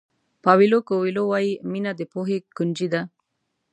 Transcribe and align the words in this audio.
پاویلو 0.43 0.77
کویلو 0.89 1.23
وایي 1.27 1.51
مینه 1.71 1.91
د 1.99 2.01
پوهې 2.11 2.37
کونجۍ 2.57 2.87
ده. 2.93 3.01